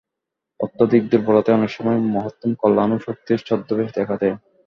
অত্যধিক 0.59 1.03
দুর্বলতাই 1.11 1.55
অনেক 1.55 1.71
সময় 1.71 1.99
মহত্তম 2.07 2.51
কল্যাণ 2.61 2.89
ও 2.91 2.97
শক্তির 2.99 3.39
ছদ্মবেশে 3.47 3.95
দেখা 3.97 4.15
দেয়। 4.21 4.35